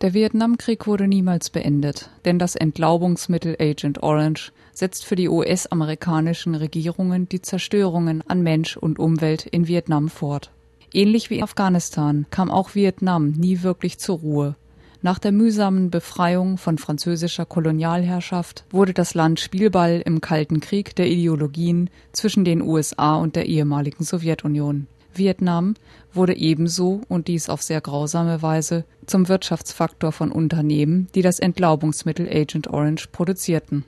[0.00, 7.28] Der Vietnamkrieg wurde niemals beendet, denn das Entlaubungsmittel Agent Orange setzt für die US-amerikanischen Regierungen
[7.28, 10.52] die Zerstörungen an Mensch und Umwelt in Vietnam fort.
[10.94, 14.54] Ähnlich wie Afghanistan kam auch Vietnam nie wirklich zur Ruhe.
[15.02, 21.08] Nach der mühsamen Befreiung von französischer Kolonialherrschaft wurde das Land Spielball im Kalten Krieg der
[21.08, 24.86] Ideologien zwischen den USA und der ehemaligen Sowjetunion.
[25.14, 25.74] Vietnam
[26.12, 32.28] wurde ebenso, und dies auf sehr grausame Weise, zum Wirtschaftsfaktor von Unternehmen, die das Entlaubungsmittel
[32.28, 33.84] Agent Orange produzierten.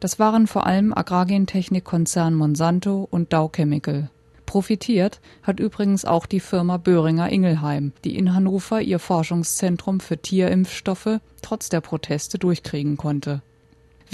[0.00, 4.10] Das waren vor allem Agrargentechnikkonzern Monsanto und Dow Chemical.
[4.46, 11.18] Profitiert hat übrigens auch die Firma Böhringer Ingelheim, die in Hannover ihr Forschungszentrum für Tierimpfstoffe
[11.42, 13.42] trotz der Proteste durchkriegen konnte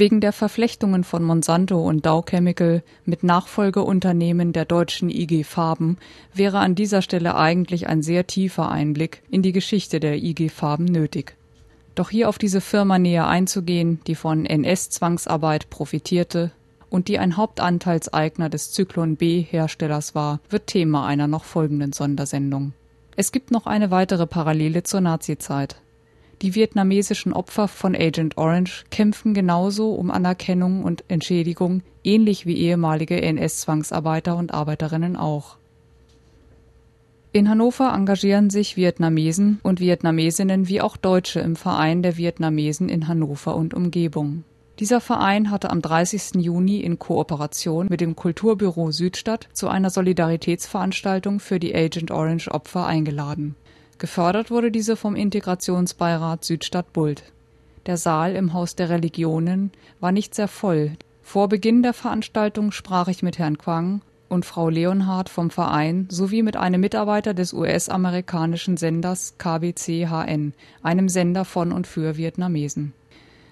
[0.01, 5.99] Wegen der Verflechtungen von Monsanto und Dow Chemical mit Nachfolgeunternehmen der deutschen IG Farben
[6.33, 10.87] wäre an dieser Stelle eigentlich ein sehr tiefer Einblick in die Geschichte der IG Farben
[10.87, 11.37] nötig.
[11.97, 16.51] Doch hier auf diese Firma näher einzugehen, die von NS-Zwangsarbeit profitierte
[16.89, 22.73] und die ein Hauptanteilseigner des Zyklon B Herstellers war, wird Thema einer noch folgenden Sondersendung.
[23.17, 25.77] Es gibt noch eine weitere Parallele zur Nazizeit.
[26.43, 33.21] Die vietnamesischen Opfer von Agent Orange kämpfen genauso um Anerkennung und Entschädigung, ähnlich wie ehemalige
[33.21, 35.59] NS-Zwangsarbeiter und Arbeiterinnen auch.
[37.33, 43.07] In Hannover engagieren sich Vietnamesen und Vietnamesinnen wie auch Deutsche im Verein der Vietnamesen in
[43.07, 44.45] Hannover und Umgebung.
[44.79, 46.37] Dieser Verein hatte am 30.
[46.43, 52.87] Juni in Kooperation mit dem Kulturbüro Südstadt zu einer Solidaritätsveranstaltung für die Agent Orange Opfer
[52.87, 53.57] eingeladen
[54.01, 57.23] Gefördert wurde diese vom Integrationsbeirat Südstadt-Bult.
[57.85, 60.93] Der Saal im Haus der Religionen war nicht sehr voll.
[61.23, 66.43] Vor Beginn der Veranstaltung sprach ich mit Herrn Quang und Frau Leonhardt vom Verein sowie
[66.43, 72.95] mit einem Mitarbeiter des US-amerikanischen Senders KBC-HN, einem Sender von und für Vietnamesen.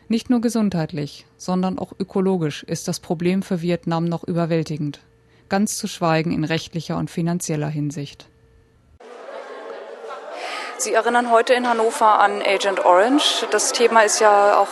[0.09, 5.01] Nicht nur gesundheitlich, sondern auch ökologisch ist das Problem für Vietnam noch überwältigend,
[5.51, 8.31] ganz zu schweigen in rechtlicher und finanzieller Hinsicht.
[10.81, 13.45] Sie erinnern heute in Hannover an Agent Orange.
[13.51, 14.69] Das Thema ist ja auch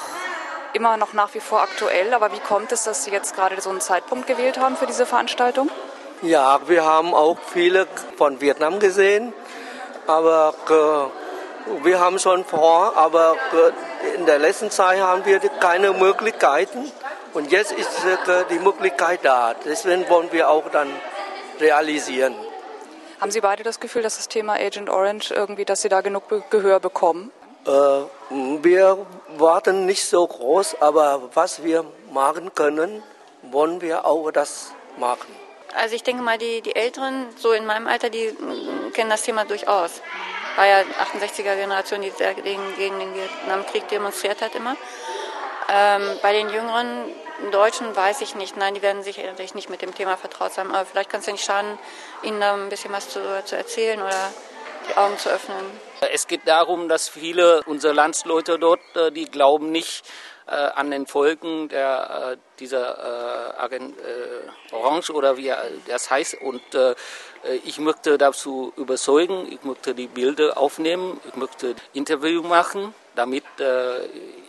[0.73, 2.15] immer noch nach wie vor aktuell.
[2.15, 5.05] Aber wie kommt es, dass Sie jetzt gerade so einen Zeitpunkt gewählt haben für diese
[5.05, 5.69] Veranstaltung?
[6.23, 9.33] Ja, wir haben auch viele von Vietnam gesehen.
[10.07, 15.91] Aber äh, wir haben schon vor, aber äh, in der letzten Zeit haben wir keine
[15.91, 16.93] Möglichkeiten.
[17.35, 19.57] Und jetzt ist äh, die Möglichkeit da.
[19.65, 20.89] Deswegen wollen wir auch dann
[21.59, 22.37] realisieren.
[23.21, 26.25] Haben Sie beide das Gefühl, dass das Thema Agent Orange irgendwie, dass Sie da genug
[26.51, 27.33] Gehör bekommen?
[27.67, 27.71] Äh,
[28.63, 29.07] wir
[29.39, 33.03] warten nicht so groß, aber was wir machen können,
[33.43, 35.35] wollen wir auch das machen.
[35.75, 39.23] Also ich denke mal, die, die Älteren, so in meinem Alter, die mm, kennen das
[39.23, 40.01] Thema durchaus.
[40.57, 42.13] War ja 68er Generation, die
[42.43, 44.77] gegen, gegen den Vietnamkrieg demonstriert hat immer.
[45.69, 47.13] Ähm, bei den Jüngeren
[47.53, 48.57] Deutschen weiß ich nicht.
[48.57, 50.71] Nein, die werden sicherlich nicht mit dem Thema vertraut sein.
[50.71, 51.79] Aber vielleicht kann es ja nicht schaden,
[52.23, 54.33] ihnen da ein bisschen was zu, zu erzählen oder
[54.89, 55.65] die Augen zu öffnen.
[56.13, 60.05] Es geht darum, dass viele unserer Landsleute dort, äh, die glauben nicht
[60.47, 65.53] äh, an den Folgen der, äh, dieser äh, Agent, äh, Orange oder wie
[65.89, 66.41] das heißt.
[66.41, 66.95] Und äh,
[67.65, 73.45] ich möchte dazu überzeugen, ich möchte die Bilder aufnehmen, ich möchte Interview machen, damit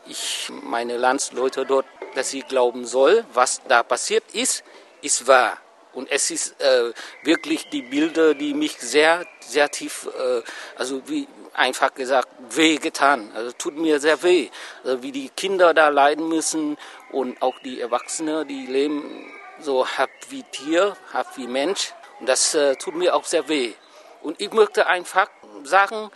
[0.08, 1.86] ich meine Landsleute dort,
[2.18, 4.64] dass sie glauben soll, was da passiert ist,
[5.02, 5.58] ist wahr.
[5.94, 6.92] Und es ist äh,
[7.24, 10.42] wirklich die Bilder, die mich sehr, sehr tief, äh,
[10.76, 13.32] also wie einfach gesagt, weh getan.
[13.36, 14.50] Also tut mir sehr weh,
[14.84, 16.78] also wie die Kinder da leiden müssen
[17.12, 21.94] und auch die Erwachsenen, die leben so halb wie Tier, halb wie Mensch.
[22.20, 23.74] Und das äh, tut mir auch sehr weh.
[24.22, 25.30] Und ich möchte einfach
[25.64, 26.10] sagen,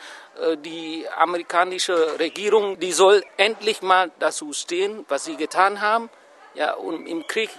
[0.64, 6.10] die amerikanische Regierung, die soll endlich mal dazu stehen, was sie getan haben.
[6.54, 7.50] Ja, und im Krieg,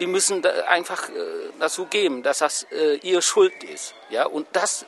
[0.00, 1.12] die müssen einfach äh,
[1.58, 3.94] dazu geben, dass das äh, ihr Schuld ist.
[4.08, 4.86] Ja, und das,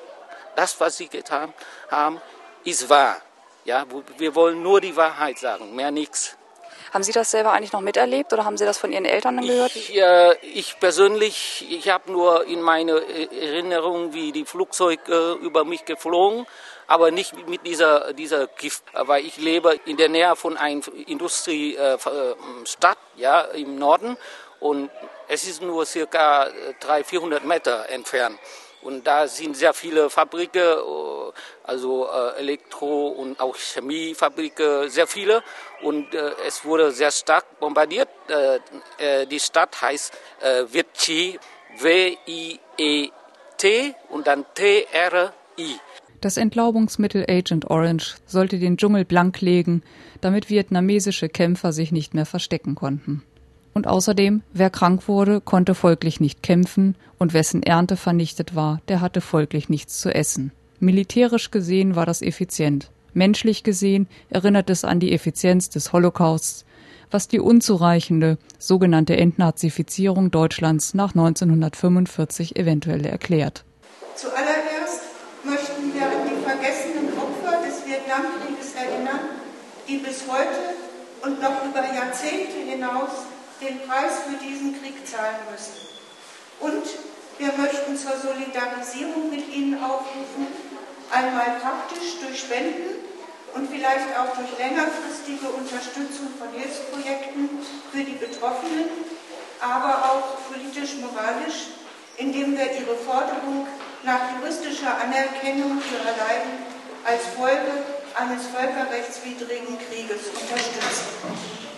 [0.57, 1.53] das, was sie getan
[1.91, 2.21] haben,
[2.65, 3.21] ist wahr.
[3.65, 3.87] Ja,
[4.19, 6.37] wir wollen nur die Wahrheit sagen, mehr nichts.
[6.93, 9.75] Haben Sie das selber eigentlich noch miterlebt oder haben Sie das von Ihren Eltern gehört?
[9.75, 13.03] Ich, äh, ich persönlich, ich habe nur in meine
[13.33, 16.47] Erinnerung, wie die Flugzeuge über mich geflogen
[16.93, 22.99] aber nicht mit dieser, dieser Gift, weil ich lebe in der Nähe von einer Industriestadt
[23.17, 24.19] ja, im Norden
[24.61, 24.91] und
[25.27, 26.51] es ist nur circa
[26.81, 28.39] 300, 400 Meter entfernt.
[28.83, 30.61] Und da sind sehr viele Fabriken,
[31.63, 35.43] also äh, Elektro- und auch Chemiefabriken, sehr viele.
[35.83, 38.09] Und äh, es wurde sehr stark bombardiert.
[38.29, 40.13] Äh, die Stadt heißt
[40.73, 41.39] Viet Chi,
[41.79, 43.15] W-I-E-T
[44.11, 45.77] und dann T-R-I.
[46.21, 49.83] Das Entlaubungsmittel Agent Orange sollte den Dschungel blanklegen,
[50.21, 53.25] damit vietnamesische Kämpfer sich nicht mehr verstecken konnten.
[53.75, 59.01] Und außerdem, wer krank wurde, konnte folglich nicht kämpfen, und wessen Ernte vernichtet war, der
[59.01, 60.51] hatte folglich nichts zu essen.
[60.81, 62.91] Militärisch gesehen war das effizient.
[63.15, 66.65] Menschlich gesehen erinnert es an die Effizienz des Holocausts,
[67.13, 73.65] was die unzureichende sogenannte Entnazifizierung Deutschlands nach 1945 eventuell erklärt.
[74.17, 75.03] Zuallererst
[75.45, 79.21] möchten wir an die vergessenen Opfer des Vietnamkrieges erinnern,
[79.87, 80.75] die bis heute
[81.23, 83.31] und noch über Jahrzehnte hinaus
[83.63, 85.75] den Preis für diesen Krieg zahlen müssen.
[86.61, 86.85] Und
[87.39, 90.47] wir möchten zur Solidarisierung mit ihnen aufrufen,
[91.11, 93.03] einmal praktisch durch Spenden
[93.55, 97.49] und vielleicht auch durch längerfristige Unterstützung von Hilfsprojekten
[97.93, 98.89] für die Betroffenen,
[99.61, 101.79] aber auch politisch-moralisch,
[102.17, 103.67] indem wir ihre Forderung
[104.03, 106.63] nach juristischer Anerkennung ihrer Leiden
[107.05, 107.73] als Folge
[108.15, 111.72] eines völkerrechtswidrigen Krieges unterstützen.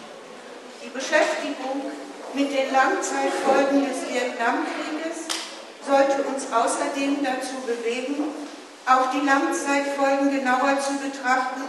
[0.94, 1.90] Beschäftigung
[2.34, 5.26] mit den Langzeitfolgen des Vietnamkrieges
[5.84, 8.30] sollte uns außerdem dazu bewegen,
[8.86, 11.62] auch die Langzeitfolgen genauer zu betrachten,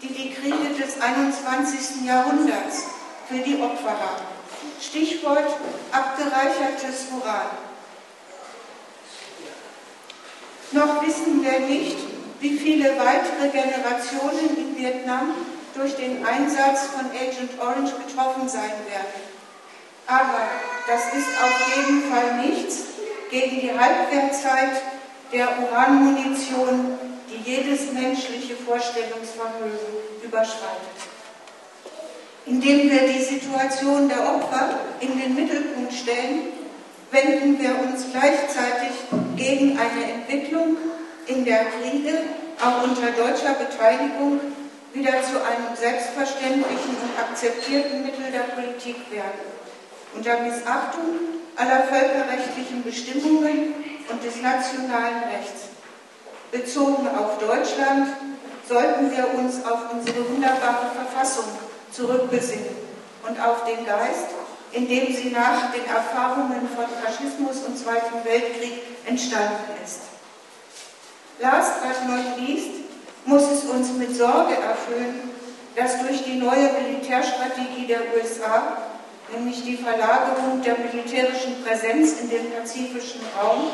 [0.00, 2.06] die die Kriege des 21.
[2.06, 2.84] Jahrhunderts
[3.28, 4.24] für die Opfer haben.
[4.80, 5.56] Stichwort
[5.90, 7.50] abgereichertes Uran.
[10.70, 11.96] Noch wissen wir nicht,
[12.38, 15.34] wie viele weitere Generationen in Vietnam
[15.78, 19.22] durch den Einsatz von Agent Orange betroffen sein werden.
[20.06, 20.40] Aber
[20.86, 22.84] das ist auf jeden Fall nichts
[23.30, 24.82] gegen die Halbwertzeit
[25.32, 26.98] der Uranmunition,
[27.30, 29.78] die jedes menschliche Vorstellungsvermögen
[30.22, 30.98] überschreitet.
[32.46, 36.48] Indem wir die Situation der Opfer in den Mittelpunkt stellen,
[37.10, 38.90] wenden wir uns gleichzeitig
[39.36, 40.76] gegen eine Entwicklung,
[41.26, 42.20] in der Kriege,
[42.58, 44.40] auch unter deutscher Beteiligung,
[44.98, 49.46] wieder zu einem selbstverständlichen und akzeptierten Mittel der Politik werden.
[50.14, 53.74] Unter Missachtung aller völkerrechtlichen Bestimmungen
[54.08, 55.70] und des nationalen Rechts.
[56.50, 58.08] Bezogen auf Deutschland
[58.68, 61.44] sollten wir uns auf unsere wunderbare Verfassung
[61.92, 62.76] zurückbesinnen
[63.28, 64.34] und auf den Geist,
[64.72, 70.00] in dem sie nach den Erfahrungen von Faschismus und Zweiten Weltkrieg entstanden ist.
[71.40, 72.87] Last but not least
[73.28, 75.30] muss es uns mit Sorge erfüllen,
[75.76, 78.78] dass durch die neue Militärstrategie der USA,
[79.30, 83.68] nämlich die Verlagerung der militärischen Präsenz in den pazifischen Raum,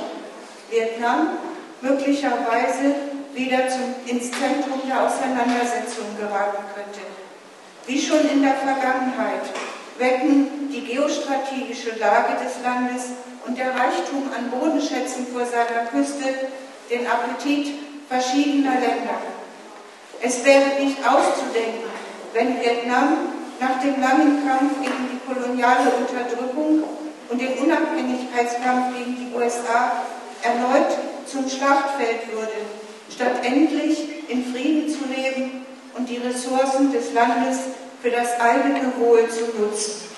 [0.70, 1.38] Vietnam
[1.80, 2.96] möglicherweise
[3.32, 7.00] wieder zum, ins Zentrum der Auseinandersetzung geraten könnte.
[7.86, 9.46] Wie schon in der Vergangenheit
[9.98, 13.04] wecken die geostrategische Lage des Landes
[13.46, 16.50] und der Reichtum an Bodenschätzen vor seiner Küste
[16.90, 17.68] den Appetit
[18.08, 19.43] verschiedener Länder.
[20.26, 21.84] Es wäre nicht auszudenken,
[22.32, 23.28] wenn Vietnam
[23.60, 26.82] nach dem langen Kampf gegen die koloniale Unterdrückung
[27.28, 29.92] und dem Unabhängigkeitskampf gegen die USA
[30.40, 32.56] erneut zum Schlachtfeld würde,
[33.14, 37.58] statt endlich in Frieden zu leben und die Ressourcen des Landes
[38.00, 40.08] für das eigene Wohl zu nutzen.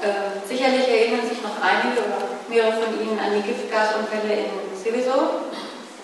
[0.00, 5.50] Äh, sicherlich erinnern sich noch einige oder mehrere von Ihnen an die Giftgasunfälle in Seveso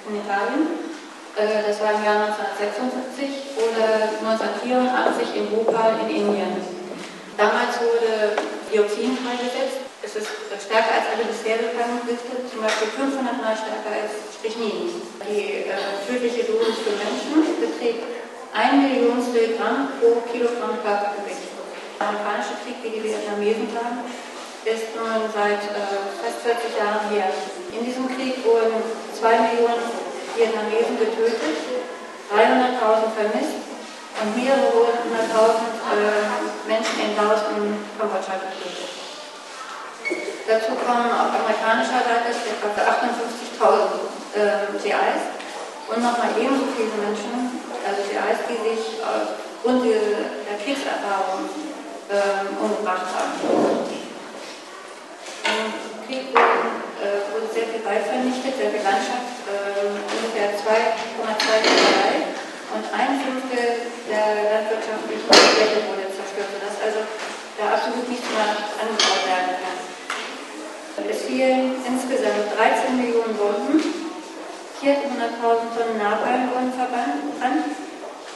[0.09, 0.86] in Italien.
[1.37, 6.57] Äh, das war im Jahr 1976 oder 1984 in Bhopal in Indien.
[7.37, 8.41] Damals wurde
[8.73, 10.31] Dioxin freigesetzt es ist
[10.63, 14.87] stärker als alle bisher bekannten Gifte, zum Beispiel 500 Mal stärker als Strychnin.
[15.27, 18.07] Die äh, tödliche Dosis für Menschen beträgt
[18.55, 21.51] 1 Millionstel Gramm pro Kilogramm Körpergewicht.
[21.99, 24.07] Der amerikanische Krieg, wie die Vietnamesen sagen,
[24.63, 27.27] ist nun seit äh, fast 40 Jahren her.
[27.75, 28.79] In diesem Krieg wurden
[29.11, 29.91] 2 Millionen
[30.37, 31.57] Vietnamesen getötet,
[32.29, 33.57] 300.000 vermisst
[34.21, 38.97] und mehrere hunderttausend äh, Menschen in Laos und Kambodscha getötet.
[40.47, 44.07] Dazu kommen auf amerikanischer Seite etwa 58.000
[44.39, 45.23] äh, GIs
[45.89, 51.51] und nochmal ebenso viele Menschen, also GIs, die sich aufgrund der Kriegserfahrung
[52.11, 53.35] äh, umgebracht haben.
[55.47, 59.86] Im Krieg wurde, äh, wurde sehr viel Wald vernichtet, sehr viel Landschaft, äh, ungefähr 2,2
[62.77, 67.01] und ein Fünftel der landwirtschaftlichen Fläche wurde zerstört, sodass also
[67.57, 69.79] da absolut nichts mehr angebaut werden kann.
[71.09, 73.81] Es fielen insgesamt 13 Millionen Bomben,
[74.83, 77.25] 400.000 Tonnen Napalm wurden verbrannt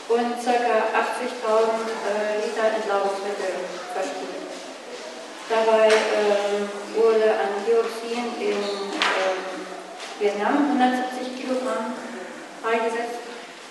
[0.08, 0.48] und ca.
[0.48, 1.76] 80.000
[2.08, 4.48] äh, Liter Entlaubungsmittel versprüht.
[5.50, 9.40] Dabei ähm, wurde an Dioxin in ähm,
[10.18, 11.92] Vietnam 170 Kilogramm
[12.62, 13.20] freigesetzt,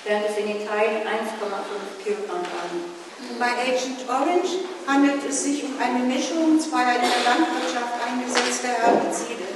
[0.03, 2.99] während es in Italien 1,5 Kilogramm waren.
[3.37, 9.47] Bei Agent Orange handelt es sich um eine Mischung zweier in der Landwirtschaft eingesetzter Herbizide.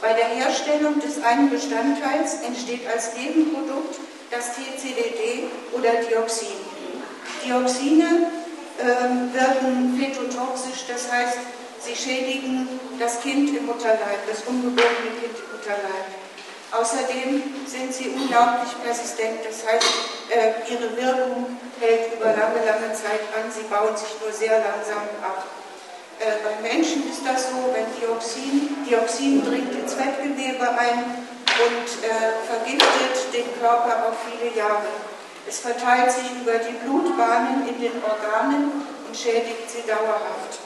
[0.00, 3.96] Bei der Herstellung des einen Bestandteils entsteht als Nebenprodukt
[4.30, 6.58] das TCDD oder Dioxin.
[7.44, 8.30] Dioxine
[8.78, 11.38] äh, wirken fetotoxisch, das heißt,
[11.80, 12.68] sie schädigen
[12.98, 16.23] das Kind im Mutterleib, das ungeborene Kind im Mutterleib.
[16.74, 19.94] Außerdem sind sie unglaublich persistent, das heißt,
[20.28, 25.06] äh, ihre Wirkung hält über lange, lange Zeit an, sie bauen sich nur sehr langsam
[25.22, 25.46] ab.
[26.18, 31.26] Äh, beim Menschen ist das so, wenn Dioxin, Dioxin dringt ins Fettgewebe ein
[31.62, 34.90] und äh, vergiftet den Körper auf viele Jahre.
[35.46, 38.72] Es verteilt sich über die Blutbahnen in den Organen
[39.06, 40.63] und schädigt sie dauerhaft.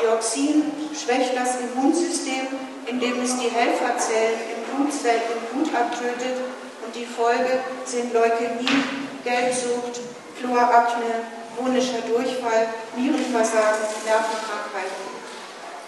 [0.00, 2.46] Dioxin schwächt das Immunsystem,
[2.86, 6.38] indem es die Helferzellen im Blutzellen im Blut abtötet
[6.84, 8.82] und die Folge sind Leukämie,
[9.24, 10.00] Gelbsucht,
[10.38, 15.06] Chlorakne, chronischer Durchfall, Nierenversagen, Nervenkrankheiten.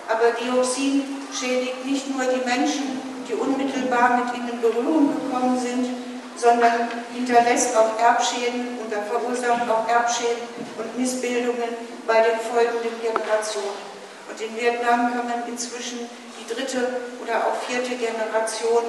[0.09, 6.04] Aber Dioxin schädigt nicht nur die Menschen, die unmittelbar mit ihnen in Berührung gekommen sind,
[6.37, 10.43] sondern hinterlässt auch Erbschäden und verursacht auch Erbschäden
[10.79, 11.77] und Missbildungen
[12.07, 13.95] bei den folgenden Generationen.
[14.29, 18.85] Und in Vietnam kann man inzwischen die dritte oder auch vierte Generation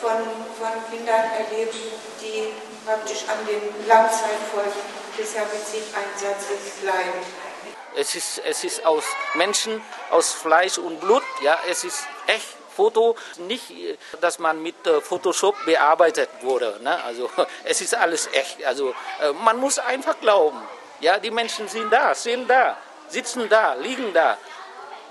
[0.00, 0.18] von,
[0.58, 1.78] von Kindern erleben,
[2.20, 2.48] die
[2.84, 4.72] praktisch an den Langzeitfolgen
[5.18, 7.20] des Herbizideinsatzes leiden.
[7.96, 13.16] Es ist, es ist aus Menschen, aus Fleisch und Blut, ja, es ist echt Foto,
[13.38, 13.72] nicht,
[14.20, 16.78] dass man mit äh, Photoshop bearbeitet wurde.
[16.82, 17.02] Ne?
[17.04, 17.30] Also
[17.64, 18.64] es ist alles echt.
[18.64, 20.60] Also äh, man muss einfach glauben.
[21.00, 22.76] Ja, die Menschen sind da, sind da,
[23.08, 24.38] sitzen da, liegen da.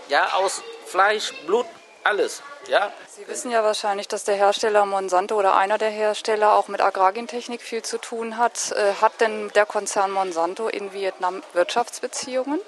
[0.08, 1.66] Ja, aus Fleisch, Blut,
[2.04, 2.42] alles.
[2.68, 2.92] Ja?
[3.08, 7.62] Sie wissen ja wahrscheinlich, dass der Hersteller Monsanto oder einer der Hersteller auch mit Agrargentechnik
[7.62, 8.72] viel zu tun hat.
[8.72, 12.62] Äh, hat denn der Konzern Monsanto in Vietnam Wirtschaftsbeziehungen?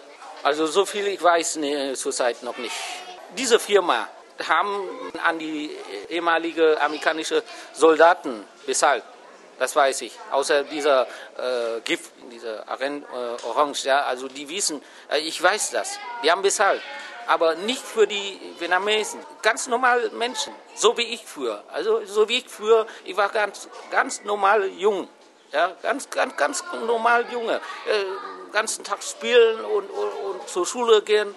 [0.43, 2.75] Also so viel ich weiß nee, zurzeit noch nicht.
[3.37, 4.07] Diese Firma
[4.47, 5.71] haben an die
[6.09, 9.03] ehemalige amerikanische Soldaten bezahlt.
[9.59, 10.13] Das weiß ich.
[10.31, 15.71] Außer dieser äh, Gift, dieser Aren, äh, Orange, ja, also die wissen, äh, ich weiß
[15.71, 15.99] das.
[16.23, 16.81] Die haben bezahlt.
[17.27, 19.19] Aber nicht für die Vietnamesen.
[19.41, 20.53] Ganz normal Menschen.
[20.75, 21.63] So wie ich früher.
[21.73, 25.09] Also so wie ich früher, ich war ganz, ganz normal jung.
[25.51, 27.55] Ja, ganz, ganz, ganz normal Junge.
[27.55, 31.33] Äh, ganzen Tag spielen und, und, und zur Schule gehen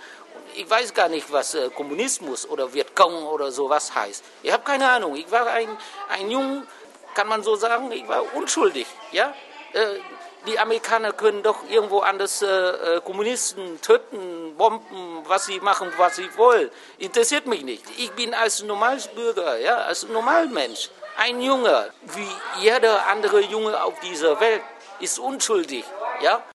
[0.55, 4.25] ich weiß gar nicht, was äh, Kommunismus oder Vietcong oder sowas heißt.
[4.43, 5.17] Ich habe keine Ahnung.
[5.17, 5.69] Ich war ein,
[6.09, 6.67] ein Jung,
[7.15, 8.87] kann man so sagen, ich war unschuldig.
[9.13, 9.35] Ja?
[9.73, 10.01] Äh,
[10.47, 16.29] die Amerikaner können doch irgendwo anders äh, Kommunisten töten, bomben, was sie machen, was sie
[16.37, 16.71] wollen.
[16.99, 17.85] Interessiert mich nicht.
[17.99, 24.41] Ich bin als Normalbürger, ja, als Normalmensch, ein Junge, wie jeder andere Junge auf dieser
[24.41, 24.63] Welt,
[25.01, 25.85] ist unschuldig.
[26.23, 26.43] Ja?